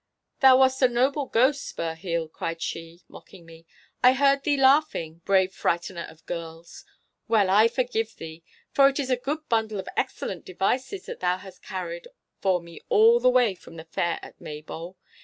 'Thou 0.39 0.57
wast 0.57 0.81
a 0.81 0.87
noble 0.87 1.27
ghost, 1.27 1.63
Spurheel,' 1.63 2.25
she 2.57 3.01
cried, 3.03 3.03
mocking 3.07 3.45
me. 3.45 3.67
'I 4.01 4.13
heard 4.13 4.43
thee 4.43 4.57
laughing, 4.57 5.21
brave 5.25 5.53
frightener 5.53 6.09
of 6.09 6.25
girls! 6.25 6.85
Well, 7.27 7.51
I 7.51 7.67
forgive 7.67 8.15
thee, 8.15 8.43
for 8.71 8.89
it 8.89 8.99
is 8.99 9.11
a 9.11 9.15
good 9.15 9.47
bundle 9.47 9.79
of 9.79 9.87
excellent 9.95 10.43
devices 10.43 11.05
that 11.05 11.19
thou 11.19 11.37
hast 11.37 11.61
carried 11.61 12.07
for 12.39 12.59
me 12.59 12.81
all 12.89 13.19
the 13.19 13.29
way 13.29 13.53
from 13.53 13.75
the 13.75 13.85
fair 13.85 14.17
at 14.23 14.41
Maybole. 14.41 14.97